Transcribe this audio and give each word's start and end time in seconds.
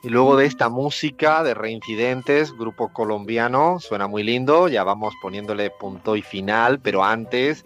Y 0.00 0.10
luego 0.10 0.36
de 0.36 0.46
esta 0.46 0.68
música 0.68 1.42
de 1.42 1.54
reincidentes, 1.54 2.56
grupo 2.56 2.92
colombiano, 2.92 3.80
suena 3.80 4.06
muy 4.06 4.22
lindo, 4.22 4.68
ya 4.68 4.84
vamos 4.84 5.12
poniéndole 5.20 5.70
punto 5.70 6.14
y 6.14 6.22
final, 6.22 6.78
pero 6.78 7.02
antes 7.02 7.64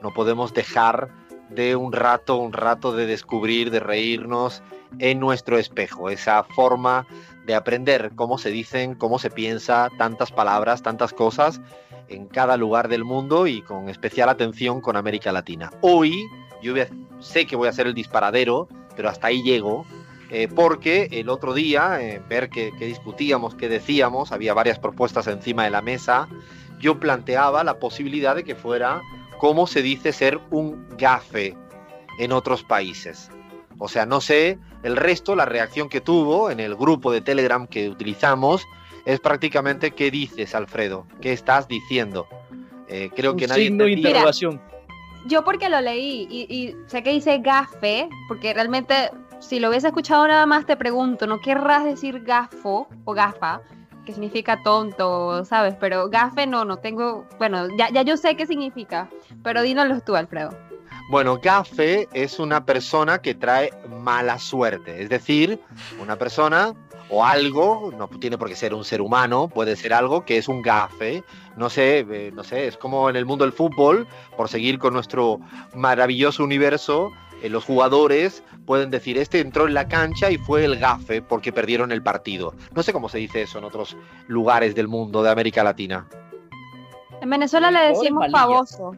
no 0.00 0.10
podemos 0.14 0.54
dejar 0.54 1.10
de 1.50 1.76
un 1.76 1.92
rato, 1.92 2.36
un 2.36 2.54
rato 2.54 2.92
de 2.96 3.04
descubrir, 3.04 3.70
de 3.70 3.80
reírnos 3.80 4.62
en 4.98 5.20
nuestro 5.20 5.58
espejo, 5.58 6.08
esa 6.08 6.42
forma 6.44 7.06
de 7.44 7.54
aprender 7.54 8.12
cómo 8.14 8.38
se 8.38 8.50
dicen, 8.50 8.94
cómo 8.94 9.18
se 9.18 9.28
piensa, 9.28 9.90
tantas 9.98 10.32
palabras, 10.32 10.82
tantas 10.82 11.12
cosas 11.12 11.60
en 12.08 12.26
cada 12.26 12.56
lugar 12.56 12.88
del 12.88 13.04
mundo 13.04 13.46
y 13.46 13.60
con 13.60 13.90
especial 13.90 14.30
atención 14.30 14.80
con 14.80 14.96
América 14.96 15.32
Latina. 15.32 15.70
Hoy 15.82 16.24
yo 16.62 16.72
sé 17.20 17.46
que 17.46 17.56
voy 17.56 17.68
a 17.68 17.72
ser 17.72 17.86
el 17.86 17.94
disparadero, 17.94 18.68
pero 18.96 19.10
hasta 19.10 19.26
ahí 19.26 19.42
llego, 19.42 19.84
eh, 20.36 20.48
porque 20.48 21.08
el 21.12 21.28
otro 21.28 21.54
día, 21.54 22.00
eh, 22.00 22.20
ver 22.28 22.50
qué 22.50 22.72
discutíamos, 22.80 23.54
qué 23.54 23.68
decíamos, 23.68 24.32
había 24.32 24.52
varias 24.52 24.80
propuestas 24.80 25.28
encima 25.28 25.62
de 25.62 25.70
la 25.70 25.80
mesa, 25.80 26.28
yo 26.80 26.98
planteaba 26.98 27.62
la 27.62 27.78
posibilidad 27.78 28.34
de 28.34 28.42
que 28.42 28.56
fuera 28.56 29.00
cómo 29.38 29.68
se 29.68 29.80
dice 29.80 30.12
ser 30.12 30.40
un 30.50 30.88
gafe 30.98 31.54
en 32.18 32.32
otros 32.32 32.64
países. 32.64 33.30
O 33.78 33.86
sea, 33.86 34.06
no 34.06 34.20
sé, 34.20 34.58
el 34.82 34.96
resto, 34.96 35.36
la 35.36 35.44
reacción 35.44 35.88
que 35.88 36.00
tuvo 36.00 36.50
en 36.50 36.58
el 36.58 36.74
grupo 36.74 37.12
de 37.12 37.20
Telegram 37.20 37.68
que 37.68 37.88
utilizamos, 37.88 38.66
es 39.04 39.20
prácticamente 39.20 39.92
qué 39.92 40.10
dices, 40.10 40.56
Alfredo, 40.56 41.06
qué 41.20 41.32
estás 41.32 41.68
diciendo. 41.68 42.26
Eh, 42.88 43.08
creo 43.14 43.36
que 43.36 43.46
nadie... 43.46 43.66
Signo 43.66 43.84
de 43.84 43.92
interrogación. 43.92 44.60
yo 45.26 45.44
porque 45.44 45.68
lo 45.68 45.80
leí 45.80 46.26
y, 46.28 46.74
sé 46.88 47.04
que 47.04 47.12
dice 47.12 47.38
gafe, 47.38 48.08
porque 48.26 48.52
realmente 48.52 49.10
si 49.40 49.60
lo 49.60 49.68
hubiese 49.68 49.88
escuchado 49.88 50.26
nada 50.26 50.46
más 50.46 50.66
te 50.66 50.76
pregunto, 50.76 51.26
¿no 51.26 51.40
querrás 51.40 51.84
decir 51.84 52.22
gafo 52.24 52.88
o 53.04 53.12
gafa? 53.12 53.60
que 54.04 54.12
significa 54.12 54.62
tonto, 54.62 55.44
¿sabes? 55.44 55.74
Pero 55.80 56.08
gafe 56.08 56.46
no, 56.46 56.64
no 56.64 56.76
tengo, 56.76 57.26
bueno, 57.38 57.68
ya, 57.78 57.88
ya 57.90 58.02
yo 58.02 58.16
sé 58.16 58.36
qué 58.36 58.46
significa, 58.46 59.08
pero 59.42 59.62
dínoslo 59.62 60.00
tú, 60.00 60.14
Alfredo. 60.14 60.50
Bueno, 61.10 61.38
gafe 61.42 62.08
es 62.12 62.38
una 62.38 62.64
persona 62.64 63.18
que 63.18 63.34
trae 63.34 63.70
mala 64.00 64.38
suerte, 64.38 65.02
es 65.02 65.08
decir, 65.08 65.60
una 66.00 66.16
persona 66.16 66.74
o 67.10 67.24
algo, 67.24 67.92
no 67.96 68.08
tiene 68.08 68.38
por 68.38 68.48
qué 68.48 68.56
ser 68.56 68.72
un 68.72 68.84
ser 68.84 69.02
humano, 69.02 69.48
puede 69.48 69.76
ser 69.76 69.92
algo 69.92 70.24
que 70.24 70.38
es 70.38 70.48
un 70.48 70.62
gafe, 70.62 71.22
no 71.56 71.68
sé, 71.68 72.06
eh, 72.10 72.32
no 72.34 72.42
sé, 72.42 72.66
es 72.66 72.76
como 72.78 73.10
en 73.10 73.16
el 73.16 73.26
mundo 73.26 73.44
del 73.44 73.52
fútbol, 73.52 74.06
por 74.36 74.48
seguir 74.48 74.78
con 74.78 74.94
nuestro 74.94 75.38
maravilloso 75.74 76.42
universo, 76.42 77.12
eh, 77.42 77.48
los 77.48 77.64
jugadores 77.64 78.42
pueden 78.66 78.90
decir, 78.90 79.18
este 79.18 79.40
entró 79.40 79.66
en 79.66 79.74
la 79.74 79.88
cancha 79.88 80.30
y 80.30 80.38
fue 80.38 80.64
el 80.64 80.78
gafe 80.78 81.22
porque 81.22 81.52
perdieron 81.52 81.92
el 81.92 82.02
partido. 82.02 82.54
No 82.74 82.82
sé 82.82 82.92
cómo 82.92 83.08
se 83.08 83.18
dice 83.18 83.42
eso 83.42 83.58
en 83.58 83.64
otros 83.64 83.96
lugares 84.26 84.74
del 84.74 84.88
mundo, 84.88 85.22
de 85.22 85.30
América 85.30 85.62
Latina. 85.62 86.08
En 87.20 87.30
Venezuela 87.30 87.70
le 87.70 87.88
decimos 87.88 88.26
pavoso. 88.30 88.96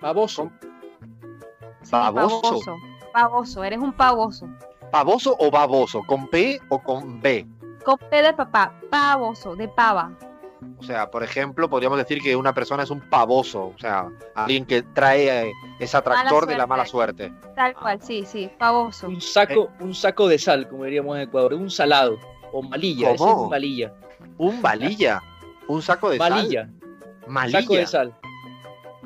Pavoso. 0.00 0.50
pavoso. 1.90 2.76
Pavoso, 3.12 3.64
eres 3.64 3.78
un 3.78 3.92
pavoso. 3.92 4.48
¿Pavoso 4.90 5.36
o 5.38 5.50
baboso? 5.50 6.02
¿Con 6.06 6.28
P 6.28 6.60
o 6.68 6.78
con 6.80 7.20
B? 7.20 7.46
Con 7.84 7.98
P 7.98 8.22
de 8.22 8.32
papá, 8.32 8.74
pavoso, 8.90 9.56
de 9.56 9.68
pava. 9.68 10.12
O 10.78 10.82
sea, 10.82 11.10
por 11.10 11.22
ejemplo, 11.22 11.68
podríamos 11.68 11.98
decir 11.98 12.20
que 12.20 12.36
una 12.36 12.52
persona 12.52 12.82
es 12.82 12.90
un 12.90 13.00
pavoso, 13.00 13.72
o 13.74 13.78
sea, 13.78 14.08
alguien 14.34 14.66
que 14.66 14.82
trae 14.82 15.48
eh, 15.48 15.52
ese 15.78 15.96
atractor 15.96 16.46
de 16.46 16.56
la 16.56 16.66
mala 16.66 16.86
suerte. 16.86 17.32
Tal 17.54 17.74
cual, 17.74 18.00
sí, 18.02 18.24
sí, 18.26 18.50
pavoso. 18.58 19.08
Un 19.08 19.20
saco, 19.20 19.70
un 19.80 19.94
saco 19.94 20.28
de 20.28 20.38
sal, 20.38 20.68
como 20.68 20.84
diríamos 20.84 21.16
en 21.16 21.22
Ecuador, 21.22 21.54
un 21.54 21.70
salado, 21.70 22.18
o 22.52 22.62
malilla, 22.62 23.16
¿Cómo? 23.16 23.44
un 23.44 23.50
malilla. 23.50 23.92
Un 24.38 24.62
valilla, 24.62 25.22
un 25.68 25.82
saco 25.82 26.10
de 26.10 26.18
malilla. 26.18 26.64
sal. 26.64 26.74
Malilla. 27.26 27.60
Saco 27.60 27.74
de 27.74 27.86
sal. 27.86 28.14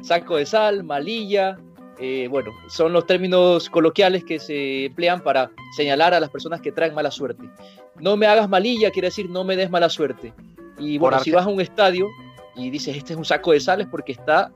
Saco 0.03 0.37
de 0.37 0.47
sal, 0.47 0.85
malilla, 0.85 1.59
eh, 2.01 2.29
bueno, 2.31 2.53
son 2.69 2.93
los 2.93 3.07
términos 3.07 3.69
coloquiales 3.69 4.23
que 4.23 4.39
se 4.39 4.87
emplean 4.87 5.21
para 5.21 5.51
señalar 5.77 6.15
a 6.15 6.21
las 6.21 6.31
personas 6.31 6.61
que 6.61 6.71
traen 6.71 6.95
mala 6.95 7.11
suerte. 7.11 7.49
No 7.97 8.17
me 8.17 8.27
hagas 8.27 8.49
malilla 8.49 8.93
quiere 8.93 9.09
decir 9.09 9.29
no 9.29 9.43
me 9.43 9.57
des 9.57 9.69
mala 9.71 9.89
suerte. 9.89 10.33
Y 10.79 10.99
bueno, 10.99 11.19
si 11.21 11.31
vas 11.31 11.47
a 11.47 11.49
un 11.49 11.61
estadio 11.61 12.09
y 12.55 12.71
dices, 12.71 12.97
este 12.97 13.13
es 13.13 13.19
un 13.19 13.25
saco 13.25 13.53
de 13.53 13.61
sal, 13.61 13.81
es 13.81 13.87
porque 13.87 14.13
está 14.13 14.53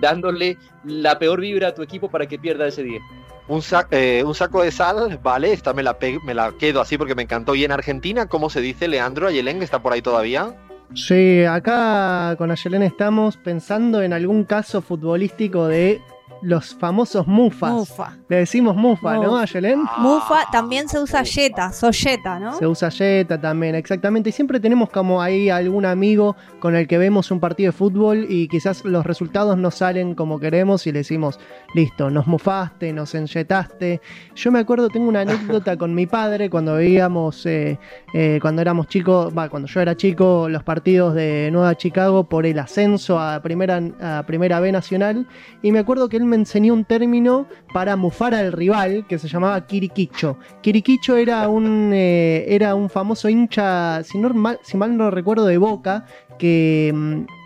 dándole 0.00 0.56
la 0.84 1.18
peor 1.18 1.40
vibra 1.40 1.68
a 1.68 1.74
tu 1.74 1.82
equipo 1.82 2.10
para 2.10 2.26
que 2.26 2.38
pierda 2.38 2.66
ese 2.66 2.82
día. 2.82 3.00
Un, 3.48 3.62
eh, 3.90 4.22
un 4.24 4.34
saco 4.34 4.62
de 4.62 4.70
sal, 4.70 5.18
vale, 5.22 5.52
esta 5.52 5.72
me 5.72 5.82
la, 5.82 5.96
me 6.24 6.34
la 6.34 6.52
quedo 6.52 6.80
así 6.80 6.96
porque 6.96 7.14
me 7.14 7.22
encantó. 7.22 7.54
¿Y 7.54 7.64
en 7.64 7.72
Argentina 7.72 8.26
cómo 8.26 8.48
se 8.48 8.60
dice, 8.60 8.86
Leandro? 8.86 9.26
¿Ayelén 9.26 9.62
está 9.62 9.82
por 9.82 9.92
ahí 9.92 10.02
todavía? 10.02 10.54
Sí, 10.94 11.44
acá 11.44 12.34
con 12.36 12.50
Ayelén 12.50 12.82
estamos 12.82 13.36
pensando 13.36 14.02
en 14.02 14.12
algún 14.12 14.44
caso 14.44 14.82
futbolístico 14.82 15.66
de 15.66 16.00
los 16.42 16.74
famosos 16.74 17.26
mufas. 17.26 17.72
Mufa. 17.72 18.16
Le 18.28 18.36
decimos 18.36 18.76
mufa, 18.76 19.16
¿no, 19.16 19.36
Ayelén? 19.36 19.82
Mufa 19.98 20.46
también 20.50 20.88
se 20.88 20.98
usa 20.98 21.22
yeta, 21.22 21.72
sos 21.72 22.00
yeta, 22.02 22.38
¿no? 22.38 22.56
Se 22.56 22.66
usa 22.66 22.88
yeta 22.88 23.40
también, 23.40 23.74
exactamente. 23.74 24.30
Y 24.30 24.32
siempre 24.32 24.60
tenemos 24.60 24.90
como 24.90 25.20
ahí 25.20 25.50
algún 25.50 25.84
amigo 25.84 26.36
con 26.58 26.74
el 26.74 26.86
que 26.86 26.98
vemos 26.98 27.30
un 27.30 27.40
partido 27.40 27.68
de 27.68 27.72
fútbol 27.72 28.26
y 28.28 28.48
quizás 28.48 28.84
los 28.84 29.04
resultados 29.04 29.56
no 29.58 29.70
salen 29.70 30.14
como 30.14 30.38
queremos 30.38 30.86
y 30.86 30.92
le 30.92 31.00
decimos, 31.00 31.38
listo, 31.74 32.10
nos 32.10 32.26
mufaste, 32.26 32.92
nos 32.92 33.14
enyetaste. 33.14 34.00
Yo 34.34 34.50
me 34.50 34.58
acuerdo, 34.58 34.88
tengo 34.88 35.08
una 35.08 35.20
anécdota 35.20 35.76
con 35.76 35.94
mi 35.94 36.06
padre 36.06 36.50
cuando 36.50 36.74
veíamos, 36.74 37.44
eh, 37.46 37.78
eh, 38.14 38.38
cuando 38.40 38.62
éramos 38.62 38.86
chicos, 38.88 39.32
va, 39.36 39.48
cuando 39.48 39.68
yo 39.68 39.80
era 39.80 39.96
chico, 39.96 40.48
los 40.48 40.62
partidos 40.62 41.14
de 41.14 41.50
Nueva 41.52 41.76
Chicago 41.76 42.24
por 42.24 42.46
el 42.46 42.58
ascenso 42.58 43.18
a 43.18 43.40
primera, 43.42 43.80
a 44.00 44.24
primera 44.26 44.60
B 44.60 44.72
nacional. 44.72 45.26
Y 45.62 45.72
me 45.72 45.78
acuerdo 45.80 46.08
que 46.08 46.16
él 46.16 46.24
me 46.30 46.36
enseñó 46.36 46.72
un 46.72 46.84
término 46.84 47.46
para 47.74 47.96
mufar 47.96 48.34
al 48.34 48.52
rival 48.52 49.06
que 49.06 49.18
se 49.18 49.28
llamaba 49.28 49.66
Kirikicho. 49.66 50.38
Kirikicho 50.62 51.16
era 51.16 51.48
un, 51.48 51.90
eh, 51.92 52.46
era 52.48 52.74
un 52.74 52.88
famoso 52.88 53.28
hincha, 53.28 54.02
si, 54.04 54.16
mal, 54.18 54.58
si 54.62 54.76
mal 54.76 54.96
no 54.96 55.10
recuerdo, 55.10 55.44
de 55.46 55.58
Boca, 55.58 56.06
que 56.38 56.92
mm, 56.94 57.39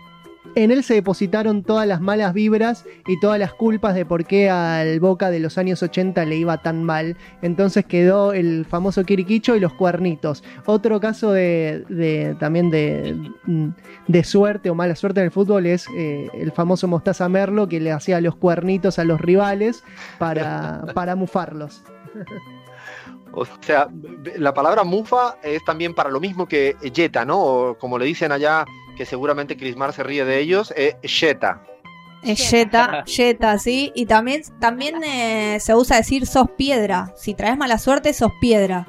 en 0.55 0.71
él 0.71 0.83
se 0.83 0.95
depositaron 0.95 1.63
todas 1.63 1.87
las 1.87 2.01
malas 2.01 2.33
vibras 2.33 2.85
y 3.07 3.19
todas 3.19 3.39
las 3.39 3.53
culpas 3.53 3.93
de 3.93 4.05
por 4.05 4.25
qué 4.25 4.49
al 4.49 4.99
Boca 4.99 5.29
de 5.29 5.39
los 5.39 5.57
años 5.57 5.83
80 5.83 6.25
le 6.25 6.37
iba 6.37 6.57
tan 6.61 6.83
mal. 6.83 7.17
Entonces 7.41 7.85
quedó 7.85 8.33
el 8.33 8.65
famoso 8.65 9.03
Kiriquicho 9.03 9.55
y 9.55 9.59
los 9.59 9.73
cuernitos. 9.73 10.43
Otro 10.65 10.99
caso 10.99 11.31
de, 11.31 12.35
también 12.39 12.71
de, 12.71 14.23
suerte 14.23 14.69
o 14.69 14.75
mala 14.75 14.95
suerte 14.95 15.19
en 15.19 15.25
el 15.25 15.31
fútbol 15.31 15.65
es 15.65 15.87
eh, 15.95 16.29
el 16.33 16.51
famoso 16.51 16.87
Mostaza 16.87 17.27
Merlo 17.29 17.67
que 17.67 17.79
le 17.79 17.91
hacía 17.91 18.21
los 18.21 18.35
cuernitos 18.35 18.97
a 18.97 19.03
los 19.03 19.19
rivales 19.19 19.83
para, 20.17 20.85
para 20.93 21.15
mufarlos. 21.15 21.83
O 23.35 23.45
sea, 23.61 23.87
la 24.37 24.53
palabra 24.53 24.83
mufa 24.83 25.37
es 25.43 25.63
también 25.65 25.93
para 25.93 26.09
lo 26.09 26.19
mismo 26.19 26.47
que 26.47 26.75
yeta, 26.93 27.25
¿no? 27.25 27.39
O 27.41 27.77
como 27.77 27.99
le 27.99 28.05
dicen 28.05 28.31
allá 28.31 28.65
que 28.95 29.05
seguramente 29.05 29.57
Crismar 29.57 29.93
se 29.93 30.03
ríe 30.03 30.23
de 30.23 30.39
ellos, 30.39 30.73
es 30.75 30.95
Sheta. 31.03 31.61
Es 32.23 32.49
Jetta, 32.49 33.03
Jetta, 33.05 33.59
sí. 33.59 33.91
Y 33.93 34.07
también, 34.07 34.41
también 34.59 35.03
eh, 35.03 35.59
se 35.59 35.75
usa 35.75 35.97
decir 35.97 36.25
sos 36.25 36.49
piedra. 36.57 37.13
Si 37.15 37.35
traes 37.35 37.57
mala 37.57 37.77
suerte, 37.77 38.13
sos 38.13 38.31
piedra. 38.41 38.87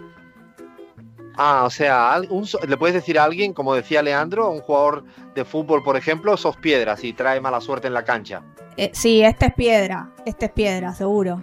Ah, 1.37 1.65
o 1.67 1.71
sea, 1.71 2.19
le 2.19 2.77
puedes 2.79 2.95
decir 2.95 3.19
a 3.19 3.25
alguien, 3.25 3.53
como 3.53 3.75
decía 3.75 4.01
Leandro, 4.01 4.51
un 4.51 4.61
jugador 4.61 5.05
de 5.35 5.45
fútbol, 5.45 5.83
por 5.83 5.99
ejemplo, 5.99 6.35
sos 6.39 6.57
piedra 6.57 6.97
si 6.97 7.13
trae 7.13 7.43
mala 7.43 7.61
suerte 7.61 7.89
en 7.89 7.95
la 7.95 8.05
cancha. 8.05 8.43
Eh, 8.79 8.91
sí, 8.95 9.21
este 9.23 9.47
es 9.47 9.55
piedra. 9.55 10.15
Este 10.25 10.47
es 10.47 10.53
piedra, 10.53 10.95
seguro. 10.95 11.43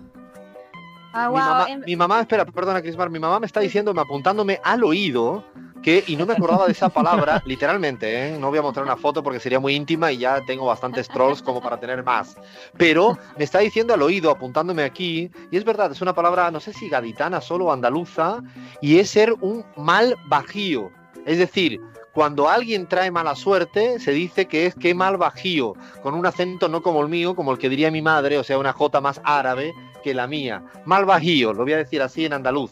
Ah, 1.14 1.30
mi, 1.30 1.36
mamá, 1.36 1.68
mi, 1.86 1.96
mamá, 1.96 2.22
espera, 2.22 2.44
perdona, 2.44 2.82
Crismar, 2.82 3.08
mi 3.12 3.20
mamá 3.20 3.40
me 3.40 3.46
está 3.46 3.60
diciéndome, 3.60 4.02
apuntándome 4.02 4.60
al 4.64 4.84
oído, 4.84 5.44
que, 5.84 6.04
y 6.08 6.16
no 6.16 6.26
me 6.26 6.34
acordaba 6.34 6.66
de 6.66 6.72
esa 6.72 6.90
palabra, 6.90 7.40
literalmente, 7.46 8.30
¿eh? 8.30 8.38
no 8.40 8.50
voy 8.50 8.58
a 8.58 8.64
mostrar 8.64 8.84
una 8.84 8.98
foto 8.98 9.22
porque 9.22 9.40
sería 9.40 9.60
muy 9.60 9.76
íntima 9.76 10.12
y 10.12 10.18
ya 10.18 10.44
tengo 10.48 10.66
bastantes 10.66 11.08
trolls 11.08 11.44
como 11.44 11.62
para 11.62 11.80
tener 11.80 12.04
más, 12.04 12.36
pero 12.78 13.16
me 13.38 13.44
está 13.44 13.60
diciendo 13.60 13.94
al 13.94 14.02
oído, 14.02 14.32
apuntándome 14.32 14.84
aquí, 14.84 15.30
y 15.52 15.58
es 15.58 15.64
verdad, 15.64 15.92
es 15.92 16.02
una 16.02 16.16
palabra, 16.16 16.50
no 16.50 16.60
sé 16.60 16.74
si 16.74 16.90
gaditana 16.90 17.42
solo 17.42 17.72
andaluza, 17.72 18.42
y 18.82 18.98
es 18.98 19.12
ser 19.12 19.34
un 19.40 19.64
mal 19.78 20.16
bajío, 20.26 20.90
es 21.28 21.38
decir, 21.38 21.80
cuando 22.14 22.48
alguien 22.48 22.88
trae 22.88 23.12
mala 23.12 23.36
suerte, 23.36 24.00
se 24.00 24.12
dice 24.12 24.48
que 24.48 24.68
es 24.68 24.76
que 24.76 24.94
mal 24.94 25.18
bajío, 25.18 25.74
con 26.02 26.14
un 26.16 26.26
acento 26.26 26.70
no 26.70 26.82
como 26.82 27.02
el 27.02 27.10
mío, 27.10 27.36
como 27.36 27.52
el 27.52 27.58
que 27.58 27.70
diría 27.70 27.92
mi 27.92 28.02
madre, 28.02 28.38
o 28.38 28.44
sea, 28.44 28.58
una 28.58 28.74
J 28.74 29.02
más 29.02 29.20
árabe 29.24 29.74
que 30.04 30.14
la 30.14 30.28
mía. 30.28 30.64
Mal 30.86 31.06
bajío, 31.06 31.54
lo 31.54 31.64
voy 31.64 31.74
a 31.74 31.78
decir 31.78 32.02
así 32.02 32.26
en 32.26 32.34
andaluz. 32.34 32.72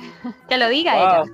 Que 0.48 0.58
lo 0.58 0.68
diga 0.68 0.96
ella. 0.96 1.24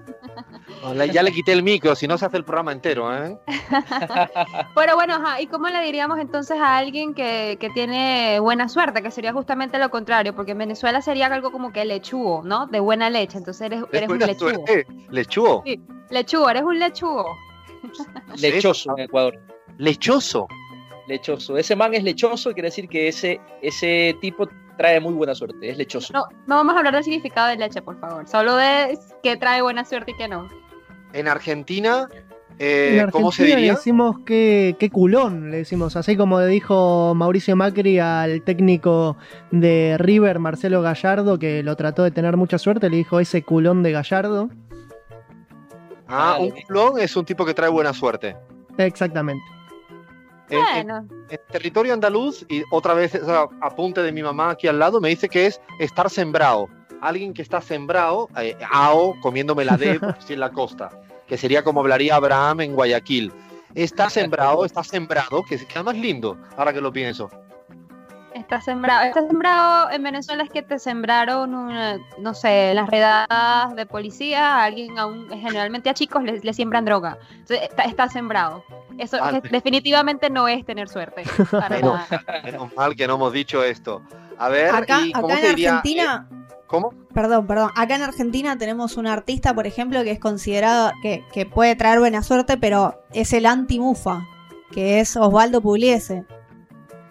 Ya 1.13 1.23
le 1.23 1.33
quité 1.33 1.53
el 1.53 1.63
micro, 1.63 1.95
si 1.95 2.07
no 2.07 2.19
se 2.19 2.27
hace 2.27 2.37
el 2.37 2.45
programa 2.45 2.73
entero, 2.73 3.13
¿eh? 3.15 3.37
Pero 4.75 4.95
bueno, 4.95 5.15
ajá, 5.15 5.41
¿y 5.41 5.47
cómo 5.47 5.69
le 5.69 5.81
diríamos 5.83 6.19
entonces 6.19 6.59
a 6.59 6.77
alguien 6.77 7.15
que, 7.15 7.57
que 7.61 7.71
tiene 7.71 8.39
buena 8.41 8.69
suerte? 8.69 9.03
Que 9.03 9.11
sería 9.11 9.33
justamente 9.33 9.79
lo 9.79 9.91
contrario, 9.91 10.35
porque 10.35 10.53
en 10.53 10.59
Venezuela 10.59 11.01
sería 11.01 11.27
algo 11.27 11.51
como 11.51 11.73
que 11.73 11.85
lechugo, 11.85 12.43
¿no? 12.45 12.67
De 12.67 12.81
buena 12.81 13.11
leche, 13.11 13.39
entonces 13.39 13.63
eres, 13.63 13.83
¿Es 13.91 13.95
eres 13.95 14.09
un 14.09 14.19
lechugo. 14.19 14.51
suerte? 14.51 14.87
¿Lechugo? 15.11 15.63
Sí, 15.65 15.81
lechugo, 16.11 16.51
eres 16.51 16.63
un 16.63 16.79
lechugo. 16.79 17.37
Lechoso 18.39 18.97
en 18.97 19.05
Ecuador. 19.05 19.39
Lechoso. 19.79 20.47
Lechoso. 21.07 21.57
Ese 21.57 21.77
man 21.77 21.95
es 21.95 22.03
lechoso, 22.03 22.53
quiere 22.53 22.69
decir 22.69 22.89
que 22.89 23.09
ese, 23.09 23.41
ese 23.63 24.17
tipo 24.21 24.49
trae 24.77 25.01
muy 25.01 25.15
buena 25.15 25.35
suerte. 25.35 25.71
Es 25.71 25.77
lechoso. 25.77 26.13
No, 26.13 26.27
no 26.47 26.57
vamos 26.57 26.75
a 26.75 26.79
hablar 26.79 26.95
del 26.95 27.05
significado 27.05 27.49
de 27.49 27.57
leche, 27.57 27.83
por 27.83 27.99
favor. 27.99 28.27
Solo 28.29 28.57
de 28.57 28.99
qué 29.23 29.37
trae 29.37 29.63
buena 29.63 29.85
suerte 29.85 30.13
y 30.13 30.17
qué 30.17 30.29
no. 30.29 30.49
En 31.13 31.29
Argentina, 31.29 32.09
eh, 32.59 33.01
en 33.01 33.11
¿cómo 33.11 33.33
se 33.33 33.43
Argentina 33.43 33.49
le 33.49 33.57
diría? 33.57 33.75
decimos 33.75 34.17
que, 34.25 34.77
qué 34.79 34.91
culón, 34.91 35.51
le 35.51 35.59
decimos, 35.59 35.97
así 35.97 36.17
como 36.17 36.41
le 36.41 36.47
dijo 36.47 37.15
Mauricio 37.15 37.57
Macri 37.57 37.99
al 37.99 38.43
técnico 38.43 39.17
de 39.51 39.97
River, 39.99 40.39
Marcelo 40.39 40.83
Gallardo, 40.83 41.39
que 41.39 41.63
lo 41.63 41.77
trató 41.77 42.03
de 42.03 42.11
tener 42.11 42.37
mucha 42.37 42.59
suerte, 42.59 42.91
le 42.91 42.99
dijo 42.99 43.21
ese 43.21 43.43
culón 43.43 43.83
de 43.83 43.93
Gallardo. 43.93 44.51
Ah, 46.09 46.37
un 46.41 46.51
culón 46.51 47.01
es 47.01 47.17
un 47.17 47.25
tipo 47.25 47.45
que 47.45 47.55
trae 47.55 47.69
buena 47.69 47.93
suerte. 47.93 48.37
Exactamente. 48.79 49.43
En, 50.49 50.59
en- 50.59 50.87
Bueno, 50.87 51.09
en 51.29 51.41
territorio 51.51 51.93
andaluz, 51.95 52.45
y 52.49 52.63
otra 52.71 52.95
vez 52.95 53.15
esa 53.15 53.49
apunte 53.61 54.03
de 54.03 54.13
mi 54.13 54.23
mamá 54.23 54.51
aquí 54.51 54.69
al 54.69 54.79
lado, 54.79 55.01
me 55.01 55.09
dice 55.09 55.29
que 55.29 55.47
es 55.47 55.61
estar 55.81 56.09
sembrado. 56.11 56.69
Alguien 57.01 57.35
que 57.35 57.43
está 57.43 57.61
sembrado, 57.61 58.29
eh, 58.41 58.57
ao, 58.73 59.19
comiéndome 59.21 59.65
la 59.65 59.77
D, 59.77 59.99
porque 60.01 60.21
estoy 60.21 60.35
en 60.35 60.41
la 60.41 60.51
costa, 60.53 60.91
que 61.27 61.37
sería 61.37 61.63
como 61.63 61.81
hablaría 61.81 62.15
Abraham 62.17 62.61
en 62.63 62.75
Guayaquil. 62.75 63.33
Está 63.75 64.09
sembrado, 64.11 64.65
está 64.65 64.83
sembrado, 64.83 65.43
que 65.43 65.59
queda 65.67 65.83
más 65.83 65.97
lindo, 65.97 66.39
ahora 66.57 66.73
que 66.73 66.81
lo 66.81 66.93
pienso. 66.93 67.31
Está 68.37 68.61
sembrado. 68.61 69.05
Está 69.05 69.27
sembrado 69.27 69.91
en 69.91 70.03
Venezuela 70.03 70.43
es 70.45 70.51
que 70.51 70.63
te 70.63 70.79
sembraron, 70.79 71.55
una- 71.55 71.99
no 72.19 72.35
sé, 72.35 72.73
las 72.75 72.89
redadas 72.89 73.75
de 73.75 73.87
policía, 73.87 74.57
a 74.57 74.65
alguien, 74.65 74.99
a 74.99 75.07
un- 75.07 75.29
generalmente 75.29 75.91
a 75.91 75.95
chicos 75.95 76.23
le, 76.23 76.41
le 76.41 76.53
siembran 76.55 76.85
droga. 76.85 77.19
Entonces, 77.33 77.63
está, 77.63 77.83
está 77.85 78.09
sembrado. 78.09 78.65
Eso 78.99 79.19
definitivamente 79.51 80.31
no 80.31 80.49
es 80.49 80.65
tener 80.65 80.89
suerte. 80.89 81.23
Para 81.51 81.81
No. 81.81 81.99
Menos 82.45 82.75
mal 82.77 82.95
que 82.97 83.07
no 83.07 83.15
hemos 83.17 83.33
dicho 83.33 83.63
esto. 83.65 84.03
A 84.39 84.49
ver, 84.49 84.75
Acá, 84.75 85.01
¿y 85.05 85.13
cómo 85.13 85.27
acá 85.29 85.37
se 85.39 85.43
en 85.51 85.57
diría? 85.57 85.71
Argentina, 85.79 86.29
Eh, 86.31 86.37
¿Cómo? 86.67 86.93
perdón, 87.15 87.47
perdón, 87.47 87.71
acá 87.77 87.95
en 87.97 88.03
Argentina 88.03 88.59
tenemos 88.59 88.97
un 88.97 89.07
artista, 89.07 89.55
por 89.55 89.67
ejemplo, 89.67 90.03
que 90.03 90.11
es 90.11 90.19
considerado 90.19 90.91
que, 91.01 91.25
que 91.33 91.47
puede 91.47 91.77
traer 91.77 92.01
buena 92.01 92.23
suerte, 92.23 92.57
pero 92.59 93.01
es 93.13 93.33
el 93.33 93.47
anti-mufa, 93.47 94.27
que 94.73 94.99
es 95.01 95.17
Osvaldo 95.17 95.61
Pugliese. 95.61 96.25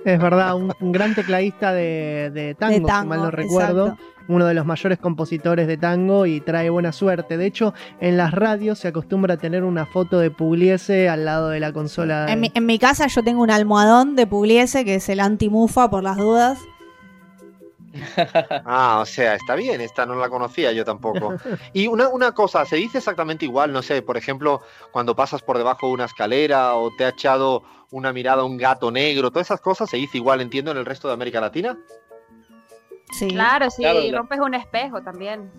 Es 0.06 0.20
verdad, 0.20 0.56
un, 0.56 0.72
un 0.80 0.92
gran 0.92 1.16
tecladista 1.16 1.74
de, 1.74 2.32
de 2.32 2.54
tango, 2.54 2.88
de 2.88 2.94
si 2.94 3.08
mal 3.08 3.20
no 3.20 3.32
recuerdo. 3.32 3.88
exacto. 3.88 4.04
uno 4.28 4.46
de 4.46 4.54
los 4.54 4.66
mayores 4.66 5.00
compositores 5.00 5.66
de 5.68 5.78
tango 5.78 6.28
y 6.28 6.42
trae 6.42 6.70
buena 6.70 6.92
suerte. 6.92 7.38
De 7.38 7.48
hecho, 7.48 7.74
en 8.00 8.16
las 8.16 8.32
radios 8.32 8.78
se 8.78 8.90
acostumbra 8.90 9.34
a 9.34 9.38
tener 9.38 9.64
una 9.64 9.88
foto 9.88 10.20
de 10.20 10.30
Pugliese 10.30 11.10
al 11.10 11.26
lado 11.26 11.50
de 11.50 11.60
la 11.60 11.74
consola. 11.74 12.28
En 12.32 12.40
mi, 12.40 12.52
en 12.54 12.66
mi 12.68 12.78
casa 12.78 13.08
yo 13.08 13.24
tengo 13.24 13.42
un 13.42 13.50
almohadón 13.50 14.16
de 14.16 14.28
Pugliese, 14.28 14.86
que 14.86 14.96
es 14.96 15.10
el 15.10 15.20
anti-mufa 15.20 15.90
por 15.90 16.04
las 16.04 16.18
dudas. 16.18 16.60
Ah, 18.66 19.00
o 19.02 19.06
sea, 19.06 19.36
está 19.36 19.56
bien, 19.56 19.82
esta 19.82 20.06
no 20.06 20.16
la 20.16 20.30
conocía 20.30 20.72
yo 20.72 20.84
tampoco. 20.86 21.36
Y 21.74 21.88
una, 21.88 22.10
una 22.10 22.32
cosa, 22.34 22.66
se 22.66 22.76
dice 22.78 22.98
exactamente 23.00 23.46
igual, 23.46 23.72
no 23.72 23.82
sé, 23.82 24.02
por 24.02 24.18
ejemplo, 24.18 24.62
cuando 24.92 25.16
pasas 25.16 25.42
por 25.42 25.58
debajo 25.58 25.88
de 25.88 25.94
una 25.94 26.06
escalera 26.06 26.76
o 26.76 26.92
te 26.98 27.06
ha 27.06 27.10
echado 27.10 27.64
una 27.92 28.12
mirada 28.14 28.44
un 28.44 28.58
gato 28.58 28.92
negro, 28.92 29.32
todas 29.32 29.48
esas 29.48 29.62
cosas 29.62 29.90
se 29.90 29.98
dice 29.98 30.18
igual, 30.18 30.42
entiendo, 30.42 30.72
en 30.72 30.78
el 30.78 30.86
resto 30.86 31.08
de 31.08 31.14
América 31.14 31.40
Latina. 31.40 31.78
Sí. 33.12 33.28
Claro, 33.28 33.70
sí, 33.70 33.82
Claro, 33.84 34.00
la- 34.02 34.18
rompes 34.18 34.40
un 34.40 34.54
espejo 34.56 35.02
también. 35.02 35.52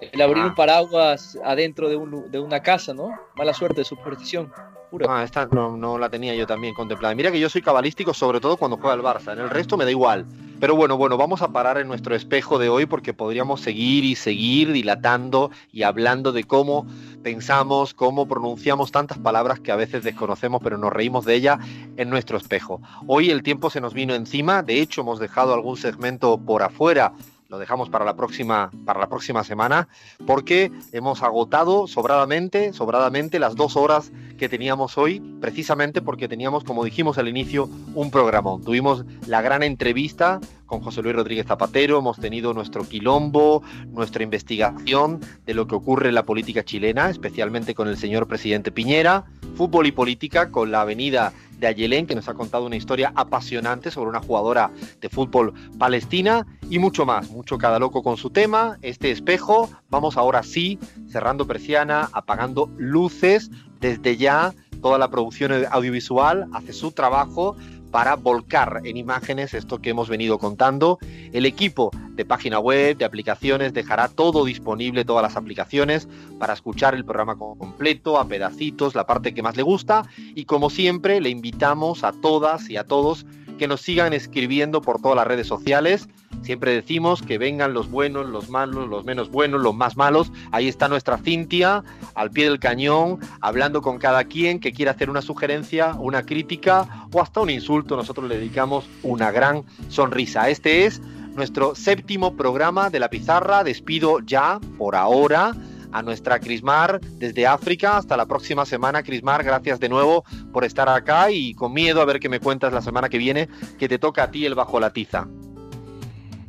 El 0.00 0.20
abrir 0.22 0.42
Ah. 0.44 0.46
un 0.46 0.54
paraguas 0.54 1.36
adentro 1.44 1.88
de, 1.88 1.96
un 1.96 2.30
de 2.30 2.38
una 2.40 2.60
casa, 2.62 2.94
¿no? 2.94 3.10
Mala 3.36 3.52
suerte, 3.52 3.84
superstición. 3.84 4.52
Pura. 4.90 5.06
Ah, 5.10 5.22
esta 5.22 5.46
no, 5.46 5.76
no 5.76 5.98
la 5.98 6.08
tenía 6.08 6.34
yo 6.34 6.46
también 6.46 6.72
contemplada. 6.72 7.14
Mira 7.14 7.30
que 7.30 7.38
yo 7.38 7.50
soy 7.50 7.60
cabalístico 7.60 8.14
sobre 8.14 8.40
todo 8.40 8.56
cuando 8.56 8.78
juega 8.78 8.94
el 8.94 9.02
Barça, 9.02 9.32
en 9.34 9.40
el 9.40 9.50
resto 9.50 9.76
me 9.76 9.84
da 9.84 9.90
igual. 9.90 10.24
Pero 10.60 10.74
bueno, 10.74 10.96
bueno, 10.96 11.16
vamos 11.16 11.40
a 11.42 11.52
parar 11.52 11.78
en 11.78 11.86
nuestro 11.86 12.16
espejo 12.16 12.58
de 12.58 12.68
hoy 12.68 12.84
porque 12.84 13.14
podríamos 13.14 13.60
seguir 13.60 14.04
y 14.04 14.16
seguir 14.16 14.72
dilatando 14.72 15.52
y 15.72 15.84
hablando 15.84 16.32
de 16.32 16.42
cómo 16.42 16.84
pensamos, 17.22 17.94
cómo 17.94 18.26
pronunciamos 18.26 18.90
tantas 18.90 19.18
palabras 19.18 19.60
que 19.60 19.70
a 19.70 19.76
veces 19.76 20.02
desconocemos 20.02 20.60
pero 20.60 20.76
nos 20.76 20.92
reímos 20.92 21.24
de 21.24 21.36
ellas 21.36 21.58
en 21.96 22.10
nuestro 22.10 22.36
espejo. 22.36 22.80
Hoy 23.06 23.30
el 23.30 23.44
tiempo 23.44 23.70
se 23.70 23.80
nos 23.80 23.94
vino 23.94 24.16
encima, 24.16 24.64
de 24.64 24.80
hecho 24.80 25.02
hemos 25.02 25.20
dejado 25.20 25.54
algún 25.54 25.76
segmento 25.76 26.38
por 26.38 26.64
afuera. 26.64 27.12
Lo 27.48 27.58
dejamos 27.58 27.88
para 27.88 28.04
la 28.04 28.14
próxima 28.14 28.70
para 28.84 29.00
la 29.00 29.08
próxima 29.08 29.42
semana 29.42 29.88
porque 30.26 30.70
hemos 30.92 31.22
agotado 31.22 31.86
sobradamente, 31.86 32.74
sobradamente 32.74 33.38
las 33.38 33.56
dos 33.56 33.74
horas 33.74 34.12
que 34.36 34.50
teníamos 34.50 34.98
hoy, 34.98 35.20
precisamente 35.40 36.02
porque 36.02 36.28
teníamos, 36.28 36.62
como 36.62 36.84
dijimos 36.84 37.16
al 37.16 37.26
inicio, 37.26 37.70
un 37.94 38.10
programón. 38.10 38.62
Tuvimos 38.62 39.06
la 39.26 39.40
gran 39.40 39.62
entrevista 39.62 40.40
con 40.66 40.82
José 40.82 41.00
Luis 41.00 41.16
Rodríguez 41.16 41.46
Zapatero, 41.46 41.98
hemos 41.98 42.18
tenido 42.18 42.52
nuestro 42.52 42.84
quilombo, 42.84 43.62
nuestra 43.86 44.22
investigación 44.22 45.18
de 45.46 45.54
lo 45.54 45.66
que 45.66 45.74
ocurre 45.74 46.10
en 46.10 46.16
la 46.16 46.24
política 46.24 46.62
chilena, 46.62 47.08
especialmente 47.08 47.74
con 47.74 47.88
el 47.88 47.96
señor 47.96 48.28
presidente 48.28 48.70
Piñera, 48.70 49.24
fútbol 49.56 49.86
y 49.86 49.92
política 49.92 50.50
con 50.50 50.70
la 50.70 50.82
avenida 50.82 51.32
de 51.58 51.66
Ayelén, 51.66 52.06
que 52.06 52.14
nos 52.14 52.28
ha 52.28 52.34
contado 52.34 52.66
una 52.66 52.76
historia 52.76 53.12
apasionante 53.14 53.90
sobre 53.90 54.10
una 54.10 54.20
jugadora 54.20 54.70
de 55.00 55.08
fútbol 55.08 55.52
palestina 55.78 56.46
y 56.70 56.78
mucho 56.78 57.04
más, 57.04 57.30
mucho 57.30 57.58
cada 57.58 57.78
loco 57.78 58.02
con 58.02 58.16
su 58.16 58.30
tema, 58.30 58.78
este 58.82 59.10
espejo, 59.10 59.68
vamos 59.90 60.16
ahora 60.16 60.42
sí, 60.42 60.78
cerrando 61.08 61.46
persiana, 61.46 62.08
apagando 62.12 62.70
luces, 62.76 63.50
desde 63.80 64.16
ya 64.16 64.54
toda 64.80 64.98
la 64.98 65.10
producción 65.10 65.52
audiovisual 65.70 66.46
hace 66.52 66.72
su 66.72 66.92
trabajo 66.92 67.56
para 67.90 68.16
volcar 68.16 68.82
en 68.84 68.96
imágenes 68.96 69.54
esto 69.54 69.80
que 69.80 69.90
hemos 69.90 70.08
venido 70.08 70.38
contando. 70.38 70.98
El 71.32 71.46
equipo 71.46 71.90
de 72.10 72.24
página 72.24 72.58
web, 72.58 72.96
de 72.96 73.04
aplicaciones, 73.04 73.72
dejará 73.72 74.08
todo 74.08 74.44
disponible, 74.44 75.04
todas 75.04 75.22
las 75.22 75.36
aplicaciones, 75.36 76.08
para 76.38 76.52
escuchar 76.52 76.94
el 76.94 77.04
programa 77.04 77.36
completo, 77.36 78.18
a 78.18 78.26
pedacitos, 78.26 78.94
la 78.94 79.06
parte 79.06 79.34
que 79.34 79.42
más 79.42 79.56
le 79.56 79.62
gusta. 79.62 80.04
Y 80.34 80.44
como 80.44 80.70
siempre, 80.70 81.20
le 81.20 81.30
invitamos 81.30 82.04
a 82.04 82.12
todas 82.12 82.68
y 82.70 82.76
a 82.76 82.84
todos 82.84 83.24
que 83.58 83.68
nos 83.68 83.82
sigan 83.82 84.14
escribiendo 84.14 84.80
por 84.80 85.02
todas 85.02 85.16
las 85.16 85.26
redes 85.26 85.46
sociales. 85.46 86.08
Siempre 86.42 86.72
decimos 86.72 87.20
que 87.20 87.36
vengan 87.36 87.74
los 87.74 87.90
buenos, 87.90 88.26
los 88.28 88.48
malos, 88.48 88.88
los 88.88 89.04
menos 89.04 89.30
buenos, 89.30 89.60
los 89.60 89.74
más 89.74 89.96
malos. 89.96 90.32
Ahí 90.52 90.68
está 90.68 90.88
nuestra 90.88 91.18
Cintia, 91.18 91.84
al 92.14 92.30
pie 92.30 92.44
del 92.44 92.58
cañón, 92.58 93.18
hablando 93.40 93.82
con 93.82 93.98
cada 93.98 94.24
quien 94.24 94.60
que 94.60 94.72
quiera 94.72 94.92
hacer 94.92 95.10
una 95.10 95.20
sugerencia, 95.20 95.94
una 95.98 96.22
crítica 96.22 97.06
o 97.12 97.20
hasta 97.20 97.40
un 97.40 97.50
insulto. 97.50 97.96
Nosotros 97.96 98.28
le 98.28 98.38
dedicamos 98.38 98.88
una 99.02 99.30
gran 99.30 99.64
sonrisa. 99.88 100.48
Este 100.48 100.86
es 100.86 101.02
nuestro 101.34 101.74
séptimo 101.74 102.36
programa 102.36 102.88
de 102.88 103.00
la 103.00 103.10
pizarra. 103.10 103.64
Despido 103.64 104.20
ya, 104.20 104.60
por 104.78 104.96
ahora, 104.96 105.54
a 105.92 106.02
nuestra 106.02 106.38
Crismar 106.38 107.00
desde 107.00 107.46
África. 107.46 107.96
Hasta 107.96 108.16
la 108.16 108.26
próxima 108.26 108.64
semana, 108.64 109.02
Crismar. 109.02 109.44
Gracias 109.44 109.80
de 109.80 109.88
nuevo 109.88 110.24
por 110.52 110.64
estar 110.64 110.88
acá 110.88 111.30
y 111.30 111.54
con 111.54 111.72
miedo 111.72 112.00
a 112.00 112.04
ver 112.04 112.20
qué 112.20 112.28
me 112.28 112.40
cuentas 112.40 112.72
la 112.72 112.82
semana 112.82 113.08
que 113.08 113.18
viene, 113.18 113.48
que 113.78 113.88
te 113.88 113.98
toca 113.98 114.24
a 114.24 114.30
ti 114.30 114.46
el 114.46 114.54
bajo 114.54 114.80
la 114.80 114.90
tiza. 114.90 115.26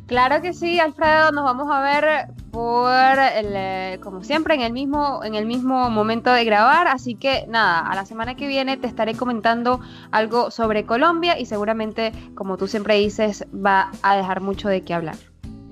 Claro 0.10 0.41
que 0.41 0.53
sí, 0.53 0.79
Alfredo, 0.79 1.31
nos 1.31 1.43
vamos 1.43 1.67
a 1.72 1.81
ver 1.81 2.29
por 2.51 2.91
el, 2.91 3.53
eh, 3.55 4.00
como 4.01 4.24
siempre, 4.24 4.55
en 4.55 4.62
el 4.62 4.74
mismo, 4.74 5.24
en 5.24 5.36
el 5.36 5.46
mismo 5.46 5.91
momento 5.91 6.31
de 6.31 6.46
grabar. 6.46 6.88
Así 6.88 7.13
que 7.13 7.46
nada, 7.48 7.79
a 7.81 7.93
la 7.93 8.05
semana 8.05 8.36
que 8.36 8.48
viene 8.48 8.75
te 8.75 8.88
estaré 8.88 9.13
comentando 9.13 9.81
algo 10.10 10.50
sobre 10.50 10.88
Colombia 10.88 11.38
y 11.38 11.46
seguramente, 11.46 12.12
como 12.34 12.58
tú 12.58 12.67
siempre 12.67 12.96
dices, 12.96 13.46
va 13.53 13.91
a 14.01 14.15
dejar 14.15 14.41
mucho 14.41 14.67
de 14.67 14.81
qué 14.81 14.96
hablar. 14.96 15.28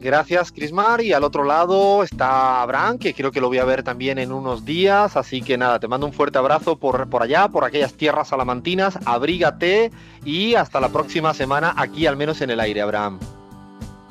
Gracias, 0.08 0.54
Crismar. 0.54 1.02
Y 1.02 1.12
al 1.12 1.26
otro 1.26 1.44
lado 1.44 2.02
está 2.02 2.62
Abraham, 2.62 2.98
que 2.98 3.14
creo 3.14 3.30
que 3.30 3.42
lo 3.42 3.50
voy 3.50 3.58
a 3.58 3.66
ver 3.66 3.84
también 3.84 4.18
en 4.20 4.32
unos 4.32 4.64
días. 4.64 5.18
Así 5.18 5.42
que 5.42 5.58
nada, 5.58 5.82
te 5.82 5.90
mando 5.90 6.06
un 6.06 6.14
fuerte 6.14 6.38
abrazo 6.38 6.78
por, 6.78 7.10
por 7.10 7.24
allá, 7.24 7.50
por 7.50 7.66
aquellas 7.66 7.94
tierras 7.94 8.30
salamantinas. 8.30 8.98
Abrígate 9.04 9.92
y 10.24 10.56
hasta 10.56 10.80
la 10.80 10.88
próxima 10.88 11.34
semana 11.34 11.74
aquí, 11.76 12.08
al 12.08 12.16
menos 12.16 12.40
en 12.40 12.52
el 12.52 12.62
aire, 12.62 12.80
Abraham. 12.80 13.20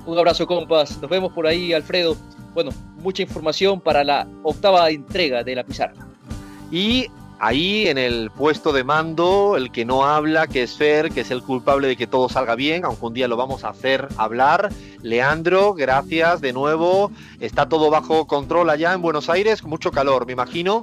Un 0.05 0.19
abrazo, 0.19 0.47
compas. 0.47 1.01
Nos 1.01 1.11
vemos 1.11 1.33
por 1.33 1.47
ahí, 1.47 1.73
Alfredo. 1.73 2.15
Bueno, 2.53 2.73
mucha 2.99 3.23
información 3.23 3.81
para 3.81 4.05
la 4.05 4.29
octava 4.43 4.91
entrega 4.91 5.43
de 5.45 5.55
la 5.55 5.65
pizarra. 5.65 5.95
Y 6.71 7.07
ahí 7.39 7.87
en 7.89 7.99
el 7.99 8.31
puesto 8.31 8.73
de 8.73 8.85
mando, 8.85 9.57
el 9.57 9.71
que 9.71 9.85
no 9.85 10.05
habla, 10.05 10.47
que 10.47 10.63
es 10.63 10.77
Fer, 10.77 11.11
que 11.11 11.21
es 11.21 11.31
el 11.31 11.43
culpable 11.43 11.89
de 11.89 11.97
que 11.97 12.07
todo 12.07 12.29
salga 12.29 12.55
bien, 12.55 12.85
aunque 12.85 13.07
un 13.07 13.15
día 13.15 13.29
lo 13.29 13.37
vamos 13.37 13.65
a 13.65 13.71
hacer 13.71 14.09
hablar. 14.17 14.71
Leandro, 15.03 15.75
gracias 15.75 16.41
de 16.41 16.53
nuevo. 16.53 17.11
Está 17.41 17.69
todo 17.69 17.91
bajo 17.91 18.27
control 18.27 18.71
allá 18.71 18.93
en 18.93 19.03
Buenos 19.03 19.29
Aires, 19.29 19.61
con 19.61 19.71
mucho 19.71 19.91
calor, 19.91 20.27
me 20.27 20.33
imagino. 20.33 20.83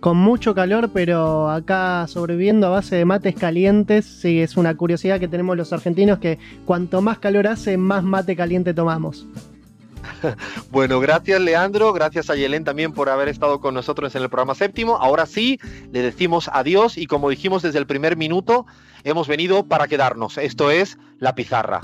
con 0.00 0.16
mucho 0.16 0.54
calor, 0.54 0.90
pero 0.94 1.50
acá 1.50 2.06
sobreviviendo 2.08 2.66
a 2.66 2.70
base 2.70 2.96
de 2.96 3.04
mates 3.04 3.34
calientes. 3.34 4.06
Sí, 4.06 4.40
es 4.40 4.56
una 4.56 4.74
curiosidad 4.74 5.20
que 5.20 5.28
tenemos 5.28 5.56
los 5.56 5.72
argentinos 5.74 6.18
que 6.18 6.38
cuanto 6.64 7.02
más 7.02 7.18
calor 7.18 7.46
hace, 7.46 7.76
más 7.76 8.02
mate 8.02 8.34
caliente 8.34 8.72
tomamos. 8.72 9.26
Bueno, 10.70 11.00
gracias 11.00 11.40
Leandro, 11.40 11.92
gracias 11.92 12.30
a 12.30 12.36
Yelén 12.36 12.64
también 12.64 12.92
por 12.92 13.08
haber 13.08 13.28
estado 13.28 13.60
con 13.60 13.74
nosotros 13.74 14.14
en 14.14 14.22
el 14.22 14.28
programa 14.28 14.54
séptimo. 14.54 14.96
Ahora 14.96 15.26
sí, 15.26 15.58
le 15.92 16.02
decimos 16.02 16.50
adiós 16.52 16.98
y 16.98 17.06
como 17.06 17.30
dijimos 17.30 17.62
desde 17.62 17.78
el 17.78 17.86
primer 17.86 18.16
minuto, 18.16 18.66
hemos 19.04 19.28
venido 19.28 19.64
para 19.64 19.88
quedarnos. 19.88 20.38
Esto 20.38 20.70
es 20.70 20.98
La 21.18 21.34
Pizarra. 21.34 21.80